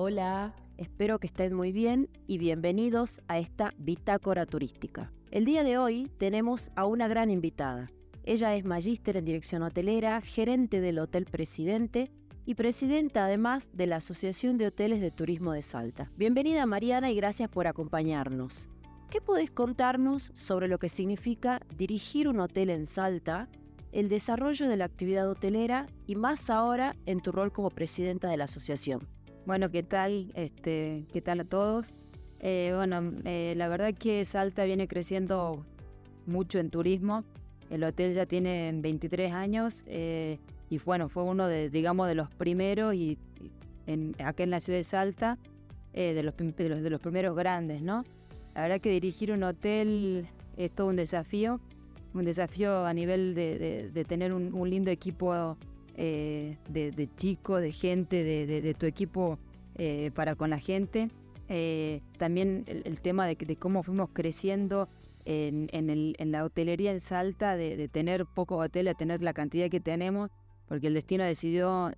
Hola, 0.00 0.54
espero 0.76 1.18
que 1.18 1.26
estén 1.26 1.54
muy 1.54 1.72
bien 1.72 2.08
y 2.28 2.38
bienvenidos 2.38 3.20
a 3.26 3.40
esta 3.40 3.74
bitácora 3.78 4.46
turística. 4.46 5.10
El 5.32 5.44
día 5.44 5.64
de 5.64 5.76
hoy 5.76 6.08
tenemos 6.18 6.70
a 6.76 6.86
una 6.86 7.08
gran 7.08 7.32
invitada. 7.32 7.90
Ella 8.22 8.54
es 8.54 8.64
magíster 8.64 9.16
en 9.16 9.24
dirección 9.24 9.64
hotelera, 9.64 10.20
gerente 10.20 10.80
del 10.80 11.00
Hotel 11.00 11.24
Presidente 11.24 12.12
y 12.46 12.54
presidenta 12.54 13.24
además 13.24 13.70
de 13.72 13.88
la 13.88 13.96
Asociación 13.96 14.56
de 14.56 14.68
Hoteles 14.68 15.00
de 15.00 15.10
Turismo 15.10 15.50
de 15.50 15.62
Salta. 15.62 16.12
Bienvenida 16.16 16.64
Mariana 16.64 17.10
y 17.10 17.16
gracias 17.16 17.50
por 17.50 17.66
acompañarnos. 17.66 18.68
¿Qué 19.10 19.20
podés 19.20 19.50
contarnos 19.50 20.30
sobre 20.32 20.68
lo 20.68 20.78
que 20.78 20.90
significa 20.90 21.60
dirigir 21.76 22.28
un 22.28 22.38
hotel 22.38 22.70
en 22.70 22.86
Salta, 22.86 23.48
el 23.90 24.08
desarrollo 24.08 24.68
de 24.68 24.76
la 24.76 24.84
actividad 24.84 25.28
hotelera 25.28 25.88
y 26.06 26.14
más 26.14 26.50
ahora 26.50 26.94
en 27.04 27.18
tu 27.18 27.32
rol 27.32 27.50
como 27.50 27.70
presidenta 27.70 28.28
de 28.28 28.36
la 28.36 28.44
asociación? 28.44 29.17
Bueno, 29.48 29.70
¿qué 29.70 29.82
tal? 29.82 30.30
Este, 30.34 31.06
¿Qué 31.10 31.22
tal 31.22 31.40
a 31.40 31.44
todos? 31.44 31.86
Eh, 32.40 32.74
bueno, 32.76 33.14
eh, 33.24 33.54
la 33.56 33.68
verdad 33.68 33.94
que 33.94 34.22
Salta 34.26 34.66
viene 34.66 34.86
creciendo 34.88 35.64
mucho 36.26 36.58
en 36.58 36.68
turismo. 36.68 37.24
El 37.70 37.82
hotel 37.82 38.12
ya 38.12 38.26
tiene 38.26 38.70
23 38.74 39.32
años 39.32 39.84
eh, 39.86 40.38
y 40.68 40.76
bueno, 40.76 41.08
fue 41.08 41.22
uno 41.22 41.46
de, 41.46 41.70
digamos, 41.70 42.08
de 42.08 42.14
los 42.14 42.28
primeros 42.28 42.94
y, 42.94 43.16
en, 43.86 44.14
acá 44.22 44.42
en 44.42 44.50
la 44.50 44.60
ciudad 44.60 44.80
de 44.80 44.84
Salta, 44.84 45.38
de 45.94 46.22
los, 46.22 46.36
de, 46.36 46.90
los, 46.90 47.00
primeros 47.00 47.34
grandes, 47.34 47.80
¿no? 47.80 48.04
La 48.54 48.60
verdad 48.60 48.82
que 48.82 48.90
dirigir 48.90 49.32
un 49.32 49.44
hotel 49.44 50.28
es 50.58 50.70
todo 50.72 50.88
un 50.88 50.96
desafío, 50.96 51.58
un 52.12 52.26
desafío 52.26 52.84
a 52.84 52.92
nivel 52.92 53.34
de, 53.34 54.04
tener 54.06 54.34
un 54.34 54.68
lindo 54.68 54.90
equipo 54.90 55.56
eh, 56.00 56.58
de, 56.68 57.08
chico, 57.16 57.60
de 57.60 57.72
gente, 57.72 58.22
de, 58.22 58.74
tu 58.74 58.86
equipo 58.86 59.40
eh, 59.74 60.12
para 60.14 60.36
con 60.36 60.48
la 60.48 60.60
gente. 60.60 61.10
Eh, 61.48 62.02
también 62.18 62.62
el, 62.68 63.00
tema 63.00 63.26
de, 63.26 63.56
cómo 63.56 63.82
fuimos 63.82 64.10
creciendo 64.12 64.88
en, 65.24 66.14
la 66.30 66.44
hotelería 66.44 66.92
en 66.92 67.00
Salta, 67.00 67.56
de, 67.56 67.88
tener 67.88 68.26
pocos 68.26 68.64
hoteles 68.64 68.96
tener 68.96 69.22
la 69.22 69.32
cantidad 69.32 69.68
que 69.68 69.80
tenemos, 69.80 70.30
porque 70.68 70.86
el 70.86 70.94
destino 70.94 71.24
decidió 71.24 71.90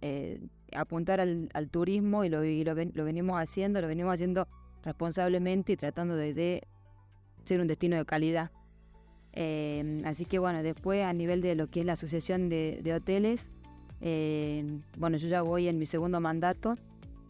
apuntar 0.75 1.21
al, 1.21 1.69
turismo 1.71 2.25
y, 2.25 2.31
lo, 2.31 2.41
lo, 2.41 3.05
venimos 3.05 3.39
haciendo, 3.39 3.83
lo 3.83 3.87
venimos 3.87 4.15
haciendo 4.15 4.49
responsablemente 4.83 5.73
y 5.73 5.77
tratando 5.77 6.17
de, 6.17 6.67
ser 7.45 7.61
un 7.61 7.67
destino 7.67 7.99
de 7.99 8.07
calidad. 8.07 8.51
así 10.07 10.25
que 10.25 10.39
bueno, 10.39 10.63
después 10.63 11.05
a 11.05 11.13
nivel 11.13 11.43
de 11.43 11.55
lo 11.55 11.67
que 11.67 11.81
es 11.81 11.87
la 11.87 11.93
asociación 11.93 12.49
de 12.49 12.95
hoteles, 12.97 13.51
eh, 14.01 14.65
bueno, 14.97 15.17
yo 15.17 15.29
ya 15.29 15.43
voy 15.43 15.69
en 15.69 15.79
mi 15.79 15.87
segundo 15.87 16.21
mandato. 16.21 16.77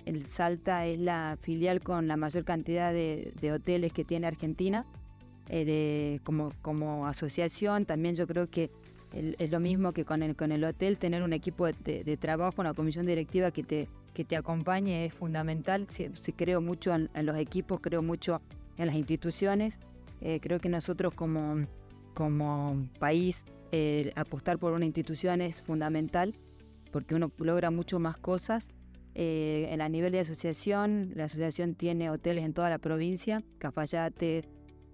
El 0.06 0.26
Salta 0.26 0.86
es 0.86 0.98
la 0.98 1.36
filial 1.40 1.80
con 1.80 2.08
la 2.08 2.16
mayor 2.16 2.44
cantidad 2.44 2.92
de, 2.92 3.52
hoteles 3.52 3.92
que 3.92 4.04
tiene 4.04 4.26
Argentina. 4.26 4.86
Eh, 5.48 6.20
como, 6.22 6.52
como 6.62 7.06
asociación, 7.06 7.84
también 7.84 8.14
yo 8.14 8.26
creo 8.26 8.48
que 8.48 8.70
es 9.12 9.50
lo 9.50 9.58
mismo 9.58 9.92
que 9.92 10.04
con 10.04 10.22
el, 10.22 10.36
con 10.36 10.52
el 10.52 10.62
hotel, 10.62 10.96
tener 10.96 11.24
un 11.24 11.32
equipo 11.32 11.66
de, 11.66 12.16
trabajo, 12.16 12.60
una 12.60 12.74
comisión 12.74 13.06
directiva 13.06 13.50
que 13.50 13.64
te, 13.64 13.88
que 14.14 14.24
te 14.24 14.36
acompañe 14.36 15.06
es 15.06 15.12
fundamental. 15.12 15.88
Si, 15.88 16.32
creo 16.32 16.60
mucho 16.60 16.94
en, 16.94 17.26
los 17.26 17.36
equipos, 17.36 17.80
creo 17.80 18.02
mucho 18.02 18.40
en 18.78 18.86
las 18.86 18.94
instituciones. 18.94 19.80
Eh, 20.20 20.38
creo 20.40 20.60
que 20.60 20.68
nosotros 20.68 21.14
como, 21.14 21.66
como 22.14 22.88
país 23.00 23.44
apostar 24.16 24.58
por 24.58 24.72
una 24.72 24.84
institución 24.84 25.40
es 25.40 25.62
fundamental 25.62 26.34
porque 26.90 27.14
uno 27.14 27.30
logra 27.38 27.70
mucho 27.70 27.98
más 27.98 28.16
cosas. 28.16 28.70
Eh, 29.14 29.76
a 29.78 29.88
nivel 29.88 30.12
de 30.12 30.20
asociación, 30.20 31.12
la 31.14 31.24
asociación 31.24 31.74
tiene 31.74 32.10
hoteles 32.10 32.44
en 32.44 32.54
toda 32.54 32.70
la 32.70 32.78
provincia, 32.78 33.42
Cafayate, 33.58 34.44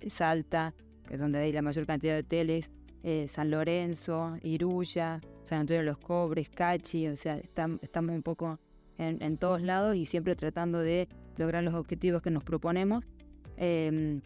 Salta, 0.06 0.74
que 1.06 1.14
es 1.14 1.20
donde 1.20 1.38
hay 1.38 1.52
la 1.52 1.62
mayor 1.62 1.86
cantidad 1.86 2.14
de 2.14 2.20
hoteles, 2.20 2.70
eh, 3.02 3.28
San 3.28 3.50
Lorenzo, 3.50 4.36
Iruya, 4.42 5.20
San 5.44 5.60
Antonio 5.60 5.80
de 5.80 5.86
los 5.86 5.98
Cobres, 5.98 6.48
Cachi, 6.48 7.06
o 7.08 7.16
sea, 7.16 7.36
estamos 7.36 8.14
un 8.14 8.22
poco 8.22 8.58
en, 8.98 9.36
todos 9.36 9.60
lados 9.62 9.94
y 9.96 10.06
siempre 10.06 10.34
tratando 10.34 10.80
de 10.80 11.08
lograr 11.36 11.62
los 11.62 11.74
objetivos 11.74 12.22
que 12.22 12.30
nos 12.30 12.42
proponemos. 12.42 13.04
Em, 13.56 14.22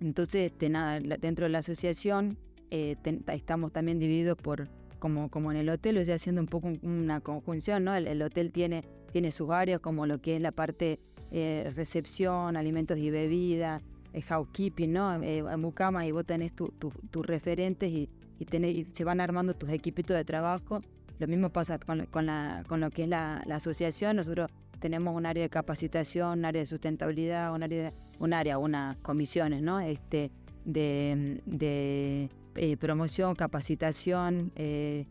entonces, 0.00 0.52
nada, 0.70 0.98
dentro 1.00 1.44
de 1.44 1.50
la 1.50 1.58
asociación 1.58 2.38
eh, 2.70 2.96
estamos 3.28 3.72
también 3.72 3.98
divididos 3.98 4.36
por 4.36 4.68
como, 5.06 5.30
como 5.30 5.52
en 5.52 5.58
el 5.58 5.68
hotel, 5.68 5.98
o 5.98 6.04
sea, 6.04 6.16
haciendo 6.16 6.40
un 6.40 6.48
poco 6.48 6.68
una 6.82 7.20
conjunción, 7.20 7.84
¿no? 7.84 7.94
El, 7.94 8.20
hotel 8.22 8.50
tiene, 8.50 8.82
tiene 9.12 9.30
sus 9.30 9.50
áreas 9.50 9.78
como 9.78 10.04
lo 10.04 10.20
que 10.20 10.34
es 10.34 10.42
la 10.42 10.50
parte 10.50 10.98
eh, 11.30 11.70
recepción, 11.76 12.56
alimentos 12.56 12.98
y 12.98 13.10
bebidas, 13.10 13.84
eh, 14.12 14.20
housekeeping, 14.22 14.92
¿no? 14.92 15.22
Eh, 15.22 15.44
mucamas 15.56 16.06
y 16.06 16.10
vos 16.10 16.26
tenés 16.26 16.52
tus 16.56 17.24
referentes 17.24 17.88
y, 17.88 18.08
y, 18.40 18.86
se 18.92 19.04
van 19.04 19.20
armando 19.20 19.54
tus 19.54 19.70
equipitos 19.70 20.16
de 20.16 20.24
trabajo. 20.24 20.80
Lo 21.20 21.28
mismo 21.28 21.50
pasa 21.50 21.78
con, 21.78 22.06
con, 22.06 22.26
la, 22.26 22.64
con 22.66 22.80
lo 22.80 22.90
que 22.90 23.04
es 23.04 23.08
la, 23.08 23.36
asociación. 23.48 24.16
Nosotros 24.16 24.50
tenemos 24.80 25.14
un 25.14 25.24
área 25.24 25.44
de 25.44 25.50
capacitación, 25.50 26.40
un 26.40 26.46
área 26.46 26.62
de 26.62 26.66
sustentabilidad, 26.66 27.54
un 27.54 27.62
área, 27.62 27.92
un 28.18 28.32
área 28.32 28.58
unas 28.58 28.96
comisiones, 28.96 29.62
¿no? 29.62 29.78
Este, 29.78 30.32
de 30.64 32.28
eh, 32.56 32.76
promoción, 32.76 33.34
capacitación, 33.34 34.52
eh, 34.56 35.06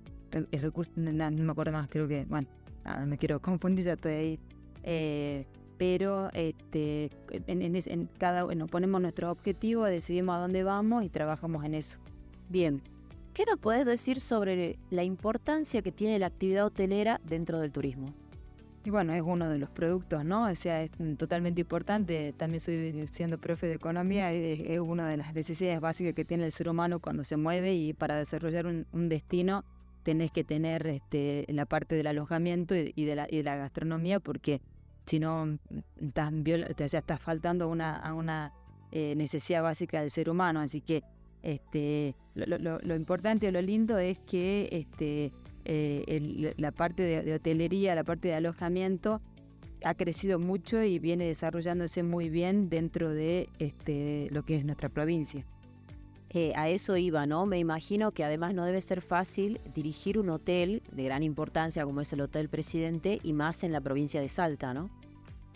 no, 0.95 1.31
me 1.31 1.51
acuerdo 1.51 1.71
más, 1.71 1.87
creo 1.87 2.07
que, 2.07 2.25
bueno, 2.25 2.47
no 2.83 3.05
me 3.05 3.17
quiero 3.17 3.39
confundir, 3.41 3.85
ya 3.85 3.93
estoy 3.93 4.13
ahí. 4.13 4.39
Eh, 4.83 5.45
pero 5.77 6.29
este, 6.33 7.09
en, 7.47 8.09
cada 8.17 8.45
uno 8.45 8.67
ponemos 8.67 9.01
nuestro 9.01 9.31
objetivo, 9.31 9.83
decidimos 9.83 10.35
a 10.35 10.39
dónde 10.39 10.63
vamos 10.63 11.03
y 11.03 11.09
trabajamos 11.09 11.65
en 11.65 11.73
eso. 11.73 11.97
Bien, 12.49 12.81
¿qué 13.33 13.45
nos 13.45 13.59
puedes 13.59 13.85
decir 13.85 14.21
sobre 14.21 14.77
la 14.89 15.03
importancia 15.03 15.81
que 15.81 15.91
tiene 15.91 16.17
la 16.17 16.27
actividad 16.27 16.65
hotelera 16.65 17.19
dentro 17.25 17.59
del 17.59 17.71
turismo? 17.71 18.13
Y 18.85 18.91
bueno, 18.91 19.13
es 19.13 19.23
uno 19.23 19.49
de 19.49 19.57
los 19.57 19.71
productos, 19.71 20.23
¿no? 20.23 20.45
O 20.45 20.53
sea, 20.53 20.83
es 20.83 20.91
totalmente 21.17 21.61
importante. 21.61 22.35
También 22.37 22.59
soy 22.59 23.07
siendo 23.11 23.39
profe 23.39 23.65
de 23.65 23.73
economía, 23.73 24.31
es, 24.31 24.79
una 24.79 25.09
de 25.09 25.17
las 25.17 25.33
necesidades 25.33 25.81
básicas 25.81 26.13
que 26.13 26.23
tiene 26.23 26.45
el 26.45 26.51
ser 26.51 26.69
humano 26.69 26.99
cuando 26.99 27.23
se 27.23 27.35
mueve 27.35 27.73
y 27.73 27.93
para 27.93 28.15
desarrollar 28.15 28.67
un, 28.67 29.09
destino 29.09 29.65
tenés 30.03 30.29
que 30.29 30.43
tener 30.43 30.85
este, 30.85 31.47
la 31.49 31.65
parte 31.65 31.95
del 31.95 32.05
alojamiento 32.05 32.75
y, 32.75 33.05
de, 33.05 33.15
la, 33.15 33.27
y 33.27 33.37
de 33.37 33.43
la 33.43 33.55
gastronomía 33.55 34.19
porque 34.19 34.61
si 35.07 35.19
no 35.19 35.57
estás, 35.99 36.31
ya 36.91 36.99
estás 36.99 37.19
faltando 37.19 37.67
una, 37.67 37.95
a 37.95 38.13
una 38.13 38.53
eh, 38.91 39.15
necesidad 39.15 39.63
básica 39.63 40.01
del 40.01 40.11
ser 40.11 40.29
humano. 40.29 40.59
Así 40.59 40.81
que 40.81 41.01
este, 41.41 42.15
lo, 42.35 42.59
lo, 42.59 42.77
lo 42.77 42.95
importante 42.95 43.47
o 43.47 43.51
lo 43.51 43.63
lindo 43.63 43.97
es 43.97 44.19
que 44.19 44.69
este, 44.71 45.31
eh, 45.65 46.53
la 46.57 46.71
parte 46.71 47.03
de, 47.03 47.33
hotelería, 47.33 47.95
la 47.95 48.03
parte 48.03 48.27
de 48.29 48.35
alojamiento 48.35 49.21
ha 49.83 49.93
crecido 49.93 50.39
mucho 50.39 50.81
y 50.83 50.99
viene 50.99 51.25
desarrollándose 51.25 52.03
muy 52.03 52.29
bien 52.29 52.69
dentro 52.69 53.13
de 53.13 53.49
este, 53.59 54.29
lo 54.31 54.43
que 54.43 54.55
es 54.55 54.65
nuestra 54.65 54.89
provincia. 54.89 55.45
Eh, 56.31 56.53
a 56.55 56.69
eso 56.69 56.97
iba, 56.97 57.25
¿no? 57.25 57.45
Me 57.45 57.59
imagino 57.59 58.11
que 58.11 58.23
además 58.23 58.53
no 58.53 58.65
debe 58.65 58.81
ser 58.81 59.01
fácil 59.01 59.61
dirigir 59.73 60.19
un 60.19 60.29
hotel 60.29 60.83
de 60.91 61.03
gran 61.03 61.23
importancia 61.23 61.85
como 61.85 62.01
es 62.01 62.11
el 62.11 62.21
Hotel 62.21 62.49
Presidente 62.49 63.19
y 63.23 63.31
más 63.31 63.63
en 63.63 63.71
la 63.71 63.79
provincia 63.79 64.19
de 64.19 64.27
Salta, 64.27 64.73
¿no? 64.73 64.89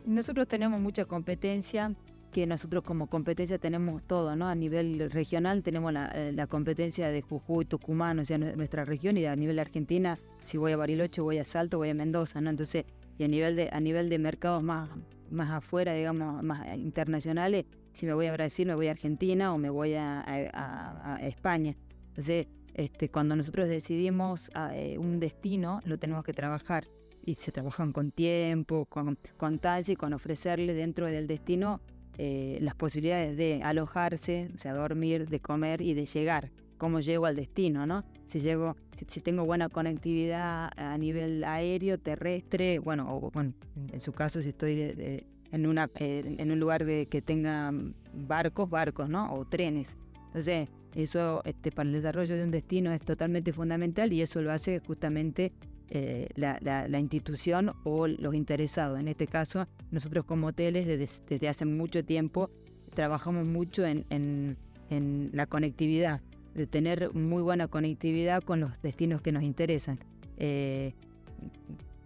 Nosotros 0.06 0.48
tenemos 0.48 0.80
mucha 0.80 1.06
competencia, 1.06 1.94
que 2.32 2.46
nosotros 2.46 2.84
como 2.84 3.08
competencia 3.08 3.58
tenemos 3.58 4.04
todo, 4.04 4.36
¿no? 4.36 4.48
A 4.48 4.56
nivel 4.56 5.10
regional 5.10 5.64
tenemos 5.64 5.92
la, 5.92 6.12
eh, 6.14 6.36
competencia 6.48 7.10
de 7.10 7.22
Jujuy, 7.22 7.66
Tucumán, 7.66 8.20
o 8.20 8.26
sea, 8.26 8.38
nuestra 8.38 8.86
región, 8.86 9.18
y 9.18 9.26
a 9.26 9.36
nivel 9.36 9.60
Argentina, 9.60 10.20
si 10.44 10.58
voy 10.58 10.72
a 10.72 10.78
Bariloche, 10.78 11.22
voy 11.22 11.40
a 11.40 11.46
Salto, 11.46 11.78
voy 11.78 11.90
a 11.90 11.94
Mendoza, 11.94 12.42
¿no? 12.42 12.50
Entonces, 12.50 12.86
y 13.18 13.24
a 13.24 13.28
nivel 13.28 13.56
de, 13.56 13.70
a 13.72 13.80
nivel 13.80 14.10
de 14.10 14.20
mercados 14.20 14.64
más, 14.64 14.90
más 15.32 15.50
afuera, 15.50 15.94
digamos, 15.94 16.44
más 16.44 16.66
internacionales, 16.78 17.66
si 17.94 18.06
me 18.06 18.14
voy 18.14 18.28
a 18.28 18.34
Brasil, 18.34 18.68
me 18.68 18.76
voy 18.76 18.88
a 18.88 18.92
Argentina 18.92 19.54
o 19.54 19.58
me 19.58 19.70
voy 19.70 19.96
a, 19.96 21.20
España. 21.22 21.76
Entonces, 22.10 22.48
este, 22.74 23.10
cuando 23.10 23.36
nosotros 23.36 23.68
decidimos 23.68 24.52
ah, 24.54 24.72
eh, 24.74 24.98
un 24.98 25.20
destino, 25.20 25.82
lo 25.86 25.98
tenemos 25.98 26.24
que 26.24 26.34
trabajar. 26.34 26.88
Y 27.26 27.36
se 27.36 27.52
trabajan 27.52 27.92
con 27.92 28.12
tiempo, 28.12 28.86
con, 28.86 29.18
con 29.38 29.60
y 29.86 29.96
con 29.96 30.14
ofrecerle 30.14 30.74
dentro 30.74 31.08
del 31.08 31.28
destino 31.28 31.82
eh, 32.22 32.58
las 32.62 32.76
posibilidades 32.76 33.38
de 33.38 33.62
alojarse, 33.64 34.50
o 34.54 34.58
sea, 34.58 34.74
dormir, 34.74 35.30
de 35.30 35.40
comer 35.40 35.80
y 35.82 35.94
de 35.94 36.06
llegar. 36.06 36.52
Cómo 36.78 37.00
llego 37.00 37.26
al 37.26 37.38
destino, 37.38 37.86
¿no? 37.86 38.04
Si 38.26 38.42
llego, 38.42 38.76
si, 39.08 39.22
tengo 39.22 39.46
buena 39.46 39.70
conectividad 39.70 40.70
a 40.76 40.98
nivel 40.98 41.46
aéreo, 41.46 41.98
terrestre, 41.98 42.80
bueno, 42.80 43.08
o 43.10 43.32
bueno, 43.32 43.54
en 43.94 44.00
su 44.02 44.12
caso 44.12 44.42
si 44.42 44.50
estoy 44.50 45.26
en, 45.52 45.66
una, 45.66 45.90
eh, 45.96 46.36
en 46.38 46.52
un 46.52 46.60
lugar 46.60 46.86
que 46.86 47.22
tenga 47.22 47.72
barcos, 48.14 48.70
barcos, 48.70 49.08
¿no? 49.08 49.34
O 49.34 49.46
trenes. 49.46 49.96
Entonces, 50.28 50.68
eso 50.96 51.42
este, 51.46 51.72
para 51.72 51.88
el 51.88 51.94
desarrollo 51.94 52.36
de 52.36 52.44
un 52.44 52.52
destino 52.52 52.92
es 52.92 53.00
totalmente 53.00 53.54
fundamental 53.54 54.12
y 54.12 54.22
eso 54.22 54.42
lo 54.42 54.52
hace 54.52 54.80
justamente 54.80 55.54
eh, 55.92 56.28
la, 56.36 57.00
institución 57.00 57.72
o 57.84 58.08
los 58.08 58.36
interesados. 58.36 59.00
En 59.00 59.08
este 59.08 59.26
caso, 59.26 59.68
nosotros 59.92 60.26
como 60.26 60.48
hoteles 60.48 60.86
desde, 60.86 61.48
hace 61.48 61.66
mucho 61.66 62.04
tiempo 62.04 62.50
trabajamos 62.94 63.46
mucho 63.46 63.86
en, 63.86 64.58
la 64.90 65.46
conectividad, 65.46 66.22
de 66.56 66.66
tener 66.66 67.14
muy 67.14 67.44
buena 67.44 67.68
conectividad 67.68 68.42
con 68.42 68.60
los 68.60 68.82
destinos 68.82 69.22
que 69.22 69.32
nos 69.32 69.44
interesan. 69.44 70.00
Eh, 70.38 70.94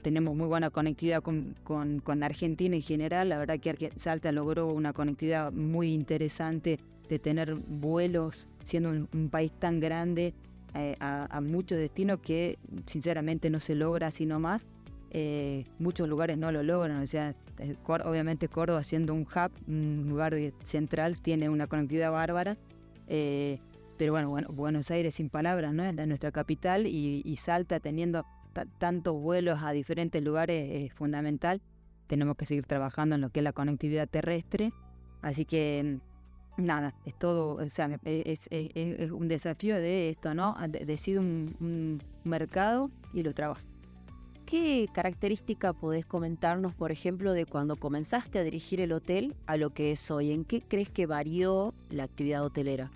tenemos 0.02 0.36
muy 0.36 0.48
buena 0.48 0.70
conectividad 0.70 1.24
con, 1.24 2.24
Argentina 2.24 2.76
en 2.76 2.82
general. 2.82 3.30
La 3.30 3.38
verdad 3.38 3.60
que 3.60 3.92
Salta 3.96 4.32
logró 4.32 4.68
una 4.68 4.92
conectividad 4.92 5.54
muy 5.54 5.94
interesante 5.94 6.80
de 7.08 7.20
tener 7.20 7.56
vuelos, 7.56 8.50
siendo 8.64 8.90
un 8.90 9.30
país 9.30 9.52
tan 9.58 9.80
grande, 9.80 10.34
eh, 10.76 10.96
a, 11.00 11.40
muchos 11.42 11.78
destinos 11.78 12.20
que 12.20 12.58
sinceramente 12.88 13.52
no 13.52 13.60
se 13.60 13.76
logra 13.76 14.08
así 14.08 14.26
nomás. 14.26 14.66
Eh, 15.16 15.66
muchos 15.78 16.10
lugares 16.10 16.38
no 16.38 16.52
lo 16.52 16.64
logran, 16.64 17.02
o 17.02 17.06
sea, 17.06 17.36
eh, 17.60 17.76
obviamente 17.86 18.48
Córdoba 18.48 18.84
siendo 18.84 19.14
un 19.14 19.22
hub, 19.22 19.52
un 19.68 20.08
lugar 20.10 20.36
central, 20.64 21.22
tiene 21.22 21.50
una 21.50 21.68
conectividad 21.68 22.12
bárbara, 22.12 22.58
pero 23.08 24.12
bueno, 24.12 24.30
bueno, 24.30 24.50
Buenos 24.52 24.90
Aires 24.90 25.14
sin 25.16 25.30
palabras, 25.30 25.74
¿no? 25.74 25.84
Es 25.84 26.08
nuestra 26.08 26.32
capital 26.32 26.88
y, 26.88 27.36
Salta 27.36 27.80
teniendo 27.80 28.26
tantos 28.80 29.20
vuelos 29.20 29.60
a 29.62 29.72
diferentes 29.72 30.24
lugares 30.24 30.70
es 30.72 30.94
fundamental. 30.94 31.62
Tenemos 32.08 32.36
que 32.36 32.46
seguir 32.46 32.66
trabajando 32.66 33.16
en 33.16 33.22
lo 33.22 33.30
que 33.30 33.40
es 33.40 33.44
la 33.44 33.54
conectividad 33.54 34.10
terrestre, 34.10 34.74
así 35.22 35.46
que 35.46 36.00
nada, 36.58 36.94
es 37.06 37.18
todo, 37.18 37.56
o 37.56 37.70
sea, 37.70 38.00
es, 38.04 38.50
un 39.12 39.28
desafío 39.28 39.76
de 39.76 40.10
esto, 40.10 40.34
¿no? 40.34 40.56
Decido 40.86 41.22
un, 41.22 42.02
mercado 42.24 42.90
y 43.14 43.24
lo 43.24 43.34
trabajo. 43.34 43.62
¿Qué 44.54 44.88
característica 44.94 45.74
podés 45.74 46.06
comentarnos, 46.06 46.76
por 46.76 46.92
ejemplo, 46.92 47.34
de 47.34 47.48
cuando 47.48 47.76
comenzaste 47.76 48.38
a 48.38 48.44
dirigir 48.44 48.82
el 48.82 48.92
hotel 48.92 49.34
a 49.48 49.58
lo 49.58 49.72
que 49.72 49.92
es 49.92 50.12
hoy? 50.12 50.32
¿En 50.32 50.46
qué 50.46 50.62
crees 50.62 50.90
que 50.90 51.08
varió 51.08 51.74
la 51.90 52.04
actividad 52.04 52.46
hotelera? 52.46 52.92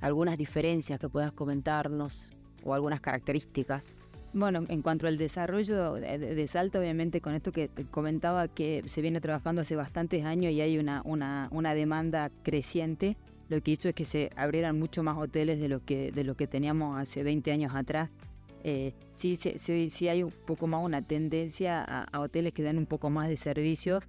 ¿Algunas 0.00 0.38
diferencias 0.38 1.00
que 1.00 1.08
puedas 1.08 1.32
comentarnos 1.32 2.30
o 2.62 2.72
algunas 2.72 3.00
características? 3.00 3.96
Bueno, 4.32 4.64
en 4.68 4.80
cuanto 4.80 5.08
al 5.08 5.18
desarrollo 5.18 5.94
de, 5.94 6.46
Salta, 6.46 6.78
obviamente 6.78 7.20
con 7.20 7.34
esto 7.34 7.50
que 7.50 7.68
comentaba 7.90 8.46
que 8.46 8.84
se 8.86 9.02
viene 9.02 9.20
trabajando 9.20 9.62
hace 9.62 9.74
bastantes 9.74 10.24
años 10.24 10.52
y 10.52 10.60
hay 10.60 10.78
una, 10.78 11.02
una, 11.04 11.48
una 11.50 11.74
demanda 11.74 12.30
creciente, 12.44 13.16
lo 13.48 13.60
que 13.60 13.72
hizo 13.72 13.88
es 13.88 13.96
que 13.96 14.04
se 14.04 14.30
abrieran 14.36 14.78
mucho 14.78 15.02
más 15.02 15.18
hoteles 15.18 15.58
de 15.58 15.68
lo 15.68 15.84
que, 15.84 16.12
de 16.12 16.22
lo 16.22 16.36
que 16.36 16.46
teníamos 16.46 16.96
hace 16.96 17.24
20 17.24 17.50
años 17.50 17.74
atrás. 17.74 18.08
Eh, 18.64 18.94
sí, 19.12 19.36
sí, 19.36 19.90
sí, 19.90 20.08
hay 20.08 20.22
un 20.22 20.30
poco 20.30 20.66
más 20.66 20.84
una 20.84 21.02
tendencia 21.02 21.82
a, 21.82 22.20
hoteles 22.20 22.52
que 22.52 22.62
dan 22.62 22.78
un 22.78 22.86
poco 22.86 23.10
más 23.10 23.28
de 23.28 23.36
servicios. 23.36 24.04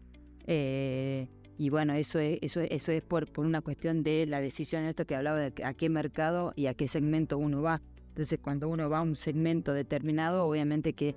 Eh, 0.45 1.27
y 1.57 1.69
bueno, 1.69 1.94
eso 1.94 2.19
es, 2.19 2.39
eso, 2.41 2.61
eso 2.61 2.91
es 2.91 3.01
por, 3.01 3.31
por 3.31 3.45
una 3.45 3.61
cuestión 3.61 4.03
de 4.03 4.25
la 4.25 4.41
decisión 4.41 4.83
de 4.83 4.89
esto 4.89 5.05
que 5.05 5.15
hablaba 5.15 5.38
de 5.39 5.63
a 5.63 5.73
qué 5.73 5.89
mercado 5.89 6.53
y 6.55 6.67
a 6.67 6.73
qué 6.73 6.88
segmento 6.88 7.38
uno 7.38 7.61
va. 7.61 7.81
Entonces, 8.09 8.39
cuando 8.41 8.69
uno 8.69 8.89
va 8.89 9.00
a 9.00 9.01
un 9.01 9.15
segmento 9.15 9.73
determinado, 9.73 10.45
obviamente 10.45 10.94
que 10.94 11.15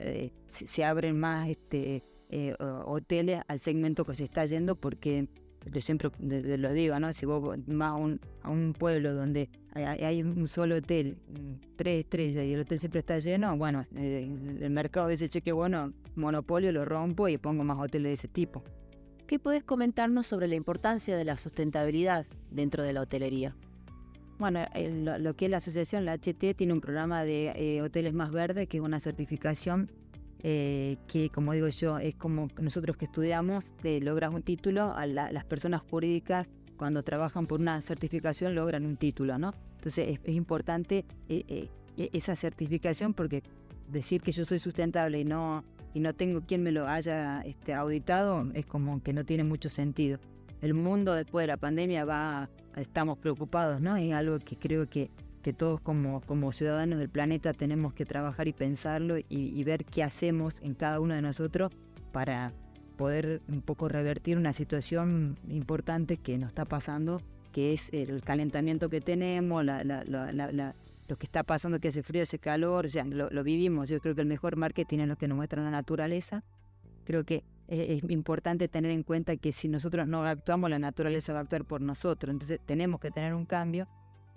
eh, 0.00 0.32
se 0.46 0.84
abren 0.84 1.18
más 1.18 1.48
este, 1.48 2.02
eh, 2.30 2.54
hoteles 2.58 3.42
al 3.48 3.60
segmento 3.60 4.04
que 4.04 4.14
se 4.14 4.24
está 4.24 4.44
yendo, 4.46 4.76
porque 4.76 5.28
yo 5.66 5.80
siempre 5.80 6.10
lo 6.20 6.72
digo, 6.72 6.98
¿no? 6.98 7.12
Si 7.12 7.26
vos 7.26 7.56
vas 7.66 7.90
a 7.90 7.94
un, 7.94 8.20
a 8.42 8.50
un 8.50 8.72
pueblo 8.72 9.14
donde 9.14 9.50
hay, 9.74 10.22
un 10.22 10.48
solo 10.48 10.76
hotel, 10.76 11.16
mm, 11.28 11.76
tres 11.76 12.00
estrellas, 12.00 12.44
y 12.44 12.52
el 12.52 12.60
hotel 12.60 12.78
siempre 12.78 13.00
está 13.00 13.18
lleno, 13.18 13.56
bueno, 13.56 13.86
eh, 13.96 14.28
el 14.60 14.70
mercado 14.70 15.08
dice, 15.08 15.28
che, 15.28 15.42
que 15.42 15.52
bueno, 15.52 15.92
monopolio 16.16 16.72
lo 16.72 16.84
rompo 16.84 17.28
y 17.28 17.38
pongo 17.38 17.64
más 17.64 17.78
hoteles 17.78 18.10
de 18.10 18.14
ese 18.14 18.28
tipo. 18.28 18.62
¿Qué 19.26 19.38
podés 19.38 19.62
comentarnos 19.62 20.26
sobre 20.26 20.48
la 20.48 20.54
importancia 20.54 21.16
de 21.16 21.24
la 21.24 21.36
sustentabilidad 21.36 22.26
dentro 22.50 22.82
de 22.82 22.94
la 22.94 23.02
hotelería? 23.02 23.54
Bueno, 24.38 24.64
lo, 25.18 25.34
que 25.34 25.46
es 25.46 25.50
la 25.50 25.56
asociación, 25.56 26.04
la 26.04 26.14
HT, 26.14 26.54
tiene 26.56 26.72
un 26.72 26.80
programa 26.80 27.24
de 27.24 27.52
eh, 27.56 27.82
hoteles 27.82 28.14
más 28.14 28.30
verdes, 28.30 28.68
que 28.68 28.78
es 28.78 28.82
una 28.82 29.00
certificación 29.00 29.90
eh, 30.42 30.96
que, 31.06 31.30
como 31.30 31.52
digo 31.52 31.68
yo, 31.68 31.98
es 31.98 32.14
como 32.14 32.48
nosotros 32.60 32.96
que 32.96 33.06
estudiamos, 33.06 33.72
te 33.82 34.00
logras 34.00 34.32
un 34.32 34.42
título, 34.42 34.92
a 34.94 35.06
las 35.06 35.44
personas 35.44 35.82
jurídicas 35.82 36.50
cuando 36.76 37.02
trabajan 37.02 37.46
por 37.46 37.60
una 37.60 37.80
certificación 37.80 38.54
logran 38.54 38.86
un 38.86 38.96
título, 38.96 39.36
¿no? 39.38 39.52
Entonces 39.76 40.18
es, 40.24 40.34
importante 40.34 41.04
eh, 41.28 41.68
esa 41.96 42.36
certificación 42.36 43.14
porque 43.14 43.42
decir 43.88 44.22
que 44.22 44.32
yo 44.32 44.44
soy 44.44 44.58
sustentable 44.58 45.20
y 45.20 45.24
no, 45.24 45.64
y 45.92 46.00
no 46.00 46.14
tengo 46.14 46.40
quien 46.42 46.62
me 46.62 46.70
lo 46.70 46.86
haya 46.86 47.42
este, 47.42 47.74
auditado 47.74 48.46
es 48.54 48.64
como 48.66 49.02
que 49.02 49.12
no 49.12 49.24
tiene 49.24 49.44
mucho 49.44 49.68
sentido 49.68 50.20
el 50.60 50.74
mundo 50.74 51.14
después 51.14 51.44
de 51.44 51.48
la 51.48 51.56
pandemia 51.56 52.04
va, 52.04 52.48
estamos 52.76 53.18
preocupados, 53.18 53.80
¿no? 53.80 53.96
Es 53.96 54.12
algo 54.12 54.38
que 54.38 54.56
creo 54.56 54.88
que, 54.88 55.10
que 55.42 55.52
todos 55.52 55.80
como, 55.80 56.20
como 56.22 56.52
ciudadanos 56.52 56.98
del 56.98 57.08
planeta 57.08 57.52
tenemos 57.52 57.94
que 57.94 58.04
trabajar 58.04 58.48
y 58.48 58.52
pensarlo 58.52 59.16
y, 59.18 59.64
ver 59.64 59.84
qué 59.84 60.02
hacemos 60.02 60.60
en 60.62 60.74
cada 60.74 61.00
uno 61.00 61.14
de 61.14 61.22
nosotros 61.22 61.70
para 62.12 62.52
poder 62.96 63.42
un 63.48 63.62
poco 63.62 63.88
revertir 63.88 64.36
una 64.36 64.52
situación 64.52 65.38
importante 65.48 66.16
que 66.16 66.38
nos 66.38 66.48
está 66.48 66.64
pasando, 66.64 67.20
que 67.52 67.72
es 67.72 67.90
el 67.92 68.22
calentamiento 68.22 68.88
que 68.88 69.00
tenemos, 69.00 69.64
lo 69.64 71.16
que 71.16 71.26
está 71.26 71.42
pasando, 71.42 71.78
que 71.80 71.88
hace 71.88 72.02
frío, 72.02 72.22
hace 72.22 72.38
calor, 72.38 72.86
o 72.86 72.88
sea, 72.88 73.04
lo, 73.04 73.30
lo 73.30 73.44
vivimos. 73.44 73.88
Yo 73.88 74.00
creo 74.00 74.14
que 74.14 74.22
el 74.22 74.26
mejor 74.26 74.56
marketing 74.56 75.00
es 75.00 75.08
lo 75.08 75.16
que 75.16 75.28
nos 75.28 75.36
muestra 75.36 75.62
la 75.62 75.70
naturaleza. 75.70 76.44
Creo 77.04 77.24
que 77.24 77.44
es 77.68 78.02
importante 78.10 78.66
tener 78.68 78.90
en 78.90 79.02
cuenta 79.02 79.36
que 79.36 79.52
si 79.52 79.68
nosotros 79.68 80.08
no 80.08 80.24
actuamos, 80.24 80.70
la 80.70 80.78
naturaleza 80.78 81.34
va 81.34 81.40
a 81.40 81.42
actuar 81.42 81.64
por 81.64 81.82
nosotros. 81.82 82.32
Entonces 82.32 82.60
tenemos 82.64 82.98
que 82.98 83.10
tener 83.10 83.34
un 83.34 83.44
cambio. 83.44 83.86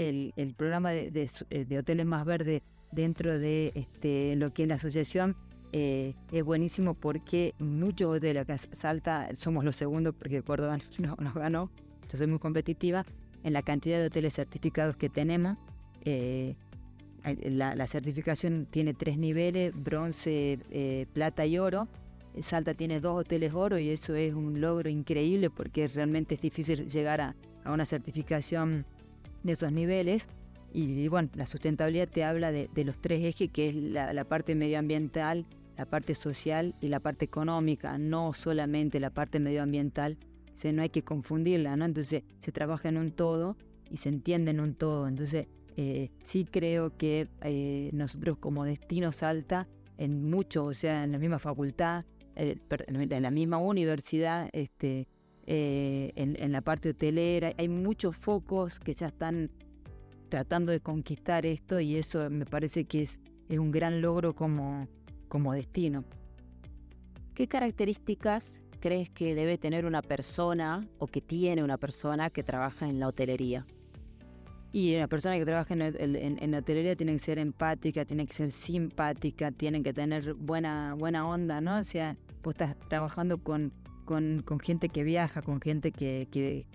El, 0.10 0.54
programa 0.58 0.92
de, 0.92 1.30
de, 1.50 1.78
hoteles 1.78 2.06
más 2.06 2.26
verdes 2.26 2.62
dentro 2.92 3.38
de 3.38 3.72
este, 3.76 4.36
lo 4.36 4.54
que 4.54 4.64
es 4.64 4.70
la 4.70 4.76
asociación 4.76 5.36
eh, 5.74 6.16
es 6.32 6.44
buenísimo 6.44 6.96
porque 6.96 7.54
muchos 7.60 8.18
hoteles 8.18 8.42
acá 8.44 8.58
Salta, 8.58 9.30
somos 9.36 9.64
los 9.64 9.76
segundos 9.76 10.14
porque 10.18 10.42
Córdoba 10.42 10.78
no, 11.00 11.16
nos 11.20 11.34
ganó, 11.34 11.70
soy 12.08 12.28
muy 12.28 12.40
competitiva 12.40 13.06
en 13.44 13.54
la 13.54 13.62
cantidad 13.62 14.00
de 14.00 14.08
hoteles 14.08 14.34
certificados 14.34 14.96
que 14.96 15.10
tenemos. 15.10 15.58
Eh, 16.04 16.56
la, 17.24 17.88
certificación 17.88 18.68
tiene 18.70 18.94
tres 18.94 19.18
niveles, 19.18 19.74
bronce, 19.76 20.60
eh, 20.72 21.06
plata 21.14 21.46
y 21.46 21.58
oro. 21.58 21.88
Salta 22.40 22.74
tiene 22.74 23.00
dos 23.00 23.18
hoteles 23.18 23.54
oro 23.54 23.78
y 23.78 23.90
eso 23.90 24.16
es 24.16 24.34
un 24.34 24.62
logro 24.62 24.90
increíble 24.90 25.50
porque 25.50 25.88
realmente 25.88 26.36
es 26.36 26.42
difícil 26.42 26.88
llegar 26.88 27.22
a, 27.22 27.36
una 27.66 27.86
certificación 27.86 28.86
de 29.44 29.54
esos 29.54 29.72
niveles. 29.72 30.28
Y, 30.74 31.08
bueno, 31.10 31.30
la 31.36 31.48
sustentabilidad 31.48 32.08
te 32.08 32.24
habla 32.24 32.52
de, 32.52 32.70
los 32.86 33.00
tres 33.00 33.24
ejes, 33.24 33.50
que 33.52 33.70
es 33.70 33.76
la, 33.76 34.24
parte 34.26 34.56
medioambiental, 34.56 35.46
la 35.78 35.86
parte 35.86 36.16
social 36.16 36.76
y 36.80 36.88
la 36.88 37.00
parte 37.00 37.26
económica, 37.26 37.98
no 37.98 38.34
solamente 38.34 39.00
la 39.00 39.10
parte 39.10 39.40
medioambiental. 39.40 40.18
O 40.64 40.72
no 40.72 40.82
hay 40.84 40.90
que 40.90 41.04
confundirla, 41.04 41.76
¿no? 41.76 41.86
Entonces 41.86 42.24
se 42.40 42.52
trabaja 42.52 42.90
en 42.90 42.98
un 42.98 43.12
todo 43.12 43.58
y 43.90 43.98
se 43.98 44.10
entiende 44.10 44.52
en 44.52 44.60
un 44.60 44.76
todo. 44.76 45.08
Entonces 45.08 45.48
eh, 45.76 46.12
sí 46.24 46.46
creo 46.46 46.96
que 46.98 47.28
eh, 47.42 47.90
nosotros 47.94 48.38
como 48.38 48.64
Destino 48.64 49.12
Salta, 49.12 49.68
en 49.98 50.30
mucho, 50.30 50.66
o 50.66 50.74
sea, 50.74 51.04
en 51.04 51.14
la 51.14 51.18
misma 51.18 51.40
facultad, 51.40 52.06
eh, 52.36 52.58
en 52.70 53.22
la 53.22 53.32
misma 53.32 53.58
universidad, 53.58 54.50
este, 54.54 55.08
eh, 55.54 56.14
en, 56.16 56.52
la 56.54 56.62
parte 56.62 56.92
hotelera, 56.92 57.52
hay 57.58 57.68
muchos 57.68 58.16
focos 58.16 58.80
que 58.80 58.94
ya 58.94 59.08
están 59.08 59.52
tratando 60.30 60.72
de 60.72 60.80
conquistar 60.80 61.46
esto 61.46 61.82
y 61.82 61.98
eso 61.98 62.30
me 62.30 62.46
parece 62.46 62.86
que 62.86 63.02
es, 63.02 63.20
es 63.50 63.60
un 63.60 63.70
gran 63.70 64.02
logro 64.02 64.34
como, 64.34 64.88
como 65.28 65.52
destino. 65.52 66.06
¿Qué 67.34 67.50
características 67.50 68.62
crees 68.80 69.10
que 69.10 69.36
debe 69.36 69.58
tener 69.58 69.86
una 69.86 70.02
persona 70.02 70.88
o 71.00 71.08
que 71.08 71.20
tiene 71.20 71.66
una 71.66 71.78
persona 71.78 72.30
que 72.30 72.44
trabaja 72.44 72.88
en 72.88 73.02
la 73.02 73.10
hotelería? 73.10 73.68
Y 74.72 74.96
la 74.96 75.10
persona 75.10 75.38
que 75.38 75.44
trabaja 75.44 75.74
en, 75.74 75.82
en, 75.82 76.56
hotelería 76.56 76.96
tiene 76.96 77.12
que 77.12 77.20
ser 77.20 77.40
empática, 77.40 78.06
tiene 78.06 78.26
que 78.26 78.34
ser 78.34 78.52
simpática, 78.52 79.52
tiene 79.52 79.84
que 79.84 79.92
tener 79.92 80.34
buena, 80.34 80.94
buena 80.94 81.28
onda, 81.28 81.60
¿no? 81.60 81.78
O 81.78 81.84
sea, 81.84 82.16
vos 82.42 82.54
estás 82.54 82.80
trabajando 82.88 83.38
con, 83.38 83.74
con, 84.12 84.60
gente 84.60 84.90
que 84.90 85.04
viaja, 85.04 85.42
con 85.42 85.62
gente 85.62 85.94
que, 85.94 86.28
que, 86.30 86.66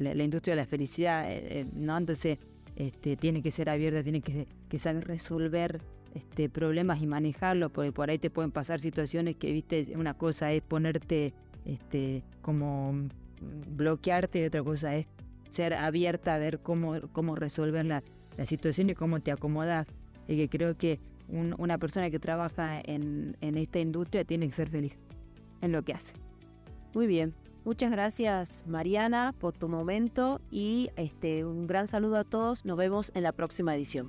la, 0.00 0.24
industria 0.24 0.56
de 0.56 0.62
la 0.62 0.66
felicidad, 0.66 1.30
eh, 1.30 1.60
eh, 1.60 1.66
¿no? 1.74 1.96
Entonces, 1.96 2.38
este, 2.74 3.16
tiene 3.16 3.40
que 3.40 3.52
ser 3.52 3.70
abierta, 3.70 4.02
tiene 4.02 4.20
que, 4.20 4.48
que 4.68 4.78
saber 4.80 5.06
resolver 5.06 5.80
este, 6.14 6.48
problemas 6.48 7.00
y 7.00 7.06
manejarlos, 7.06 7.70
porque 7.70 7.92
por 7.92 8.10
ahí 8.10 8.18
te 8.18 8.30
pueden 8.30 8.50
pasar 8.50 8.80
situaciones 8.80 9.36
que, 9.36 9.52
viste, 9.52 9.92
una 9.94 10.14
cosa 10.14 10.52
es 10.52 10.62
ponerte 10.62 11.34
este, 11.64 12.24
como 12.42 13.08
bloquearte 13.68 14.40
y 14.40 14.44
otra 14.44 14.64
cosa 14.64 14.96
es 14.96 15.06
ser 15.48 15.74
abierta 15.74 16.34
a 16.34 16.38
ver 16.38 16.58
cómo, 16.58 17.00
cómo 17.12 17.36
resolver 17.36 17.86
la, 17.86 18.02
situación 18.44 18.90
y 18.90 18.94
cómo 18.94 19.20
te 19.20 19.30
acomodas. 19.30 19.86
Y 20.28 20.36
que 20.36 20.48
creo 20.48 20.76
que 20.76 20.98
una 21.28 21.78
persona 21.78 22.10
que 22.10 22.18
trabaja 22.18 22.80
en, 22.84 23.36
en 23.40 23.56
esta 23.56 23.78
industria 23.78 24.24
tiene 24.24 24.48
que 24.48 24.52
ser 24.52 24.68
feliz 24.68 24.98
en 25.62 25.72
lo 25.72 25.82
que 25.82 25.94
hace. 25.94 26.25
Muy 26.96 27.06
bien. 27.06 27.34
Muchas 27.66 27.90
gracias 27.90 28.64
Mariana 28.66 29.34
por 29.38 29.52
tu 29.52 29.68
momento 29.68 30.40
y 30.50 30.88
este, 30.96 31.44
un 31.44 31.66
gran 31.66 31.88
saludo 31.88 32.16
a 32.16 32.24
todos. 32.24 32.64
Nos 32.64 32.78
vemos 32.78 33.12
en 33.14 33.22
la 33.22 33.32
próxima 33.32 33.76
edición. 33.76 34.08